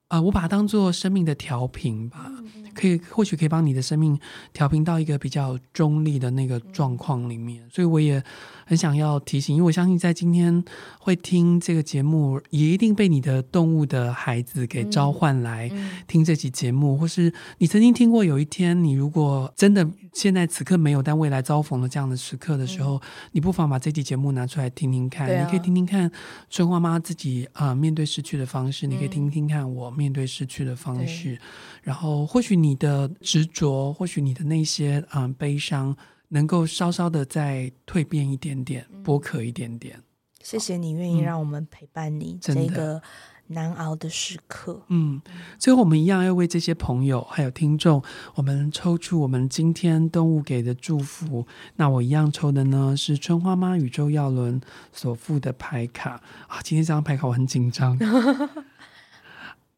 [0.10, 2.32] 啊、呃，我把它当做生命的调频吧，
[2.80, 4.18] 可以或许可以帮你的生命
[4.54, 8.24] 调频到一个比较中立的那个状况里面，所以我也
[8.66, 10.64] 很想要提醒，因为我相信在今天
[11.00, 15.70] 会听这个节目，也一定被你的动物的孩子给召唤来
[16.08, 23.00] 听这期节目，或是你曾经听过有一天，你如果真的现在此刻没有，但未来遭逢了这样的时刻的时候，
[23.34, 26.10] 你不妨把这期节目拿出来听听看，你可以听听看
[26.50, 29.90] 春花妈自己啊、呃、面对失去的方式，你可以听听看我。
[30.00, 31.38] 面对失去的方式，
[31.84, 35.96] 然后或许你的执着，或许你的那些嗯、呃、悲伤，
[36.30, 40.02] 能够稍稍的再蜕变一点点，剥壳一点点。
[40.42, 43.02] 谢谢你愿意让我们陪伴你这个
[43.48, 44.82] 难熬的时刻。
[44.88, 45.22] 嗯，
[45.58, 48.02] 最后我们一样要为这些朋友还有听众，
[48.36, 51.46] 我们抽出我们今天动物给的祝福。
[51.76, 54.62] 那我一样抽的呢是春花妈宇宙耀轮
[54.94, 56.12] 所附的牌卡
[56.48, 57.98] 啊，今天这张牌卡我很紧张。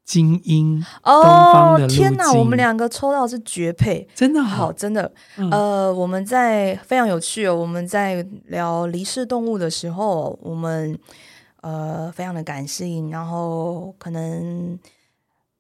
[0.04, 1.98] 金鹰东方的路径。
[2.06, 5.12] 哦，天哪，我们两个抽到是绝配，真的好，好，真的。
[5.38, 7.56] 嗯、呃，我们在非常有趣哦。
[7.56, 10.98] 我们在聊离世动物的时候，我们
[11.62, 14.78] 呃非常的感性，然后可能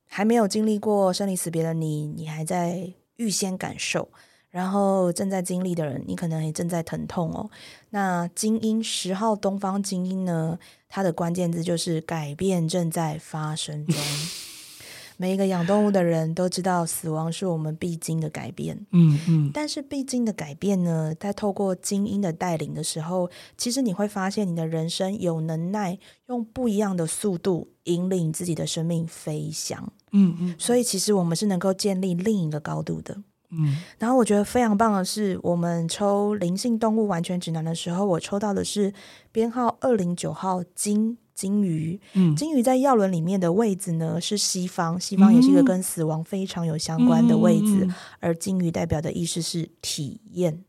[0.07, 4.09] 还没有经历过生离死别的你，你还在预先感受。
[4.51, 7.49] 然后正在经历的人，你可能也正在疼痛哦。
[7.89, 10.59] 那精英十号东方精英呢？
[10.89, 13.95] 它的关键字就是改变正在发生中。
[15.15, 18.75] 每一个养动物的人都知道，死亡是我们必经的改变。
[18.91, 19.51] 嗯嗯。
[19.53, 25.97] 但是必经的改变呢，在透过精英的带领的时候，其实你会发现，你的人生有能耐
[26.27, 29.93] 用不一样的速度引领自己的生命飞翔。
[30.11, 30.55] 嗯嗯。
[30.57, 33.15] 所以，其实我们是能够建立另一个高度的。
[33.51, 38.93] 嗯，然后我觉得非常棒的是，我们抽灵性动物完全指南的时候，我抽到的是
[39.31, 41.99] 编号二零九号金金鱼。
[42.13, 50.63] 嗯，金鱼在药轮里面的位置呢是西方，西方也是一个跟死亡非常有相关的位置，嗯、而金鱼代表的意思是体验，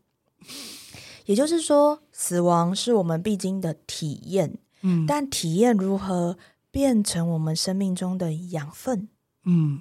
[1.25, 4.57] 也就是说，死亡是我们必经的体验。
[4.81, 6.37] 嗯，但体验如何
[6.69, 9.07] 变成我们生命中的养分？
[9.45, 9.79] 嗯。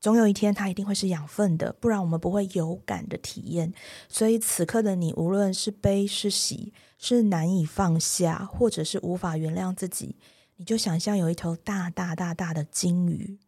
[0.00, 3.72] 总有一天，它一定会是养分的，不然我们不会有感的体验。
[4.08, 10.16] 所以此刻的你，无论是悲是喜，是难以放下，或者是无法原谅自己，
[10.56, 13.38] 你就想象有一头大大大大的金鱼，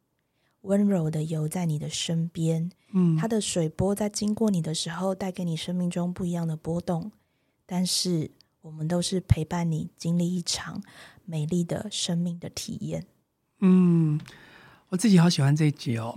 [0.60, 2.70] 温柔的游在你的身边。
[2.92, 7.10] 嗯，它的水波在经过你的时候，带给你生命中不一样的波动。
[7.64, 8.30] 但是，
[8.60, 10.82] 我们都是陪伴你经历一场
[11.24, 13.06] 美丽的生命的体验。
[13.60, 14.20] 嗯。
[14.92, 16.14] 我自己好喜欢这一集哦，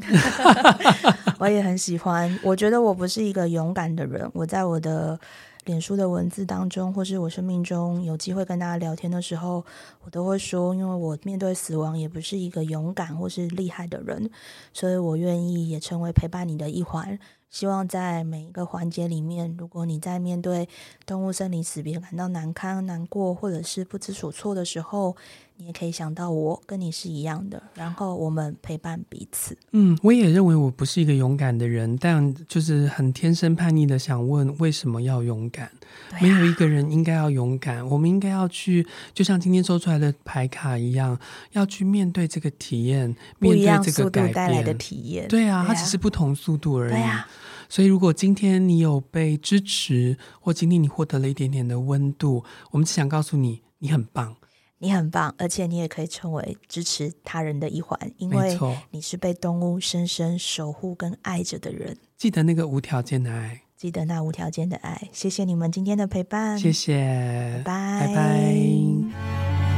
[1.39, 2.38] 我也很喜欢。
[2.43, 4.30] 我觉得我不是一个勇敢的人。
[4.34, 5.17] 我在我的
[5.63, 9.63] 脸书的文字当中，或是我生命中有机会跟大家聊天的时候，
[10.03, 14.30] 我都会说，因为我面对死亡也不是一个勇敢或是厉害的人，
[14.73, 17.17] 所以我愿意也成为陪伴你的一环。
[17.49, 20.67] 希望在每一个环节里面，如果你在面对
[21.05, 25.15] 动物生离死别感到难堪、难过，或者是不知所措的时候，
[25.57, 29.57] 你也可以想到我跟你是一样的，然后我们陪伴彼此。
[29.71, 35.65] 嗯，我也认为我不是一个勇敢的人，但就是很天生叛逆的想问：为什么要勇敢？
[36.11, 41.17] 啊、没有一个人应该要勇敢，我们应该要去，就像今天抽出来的牌卡一样，
[41.53, 45.27] 要去面对这个体验，面对这个改变带来的体验。
[45.27, 46.91] 对啊，对啊，它只是不同速度而已。
[46.91, 47.27] 对啊。
[47.67, 54.35] 所以，如果今天你有被支持，或今天你获得了一点点的温度，我们只想告诉你，你很棒，
[54.80, 58.57] 你很棒，而且你也可以成为支持他人的一环，因为
[58.91, 61.97] 你是被动物深深守护跟爱着的人。
[62.17, 65.09] 记得那个无条件的爱，记得那无条件的爱。
[65.11, 68.07] 谢谢你们今天的陪伴，谢谢，拜拜。
[68.07, 69.74] 拜拜。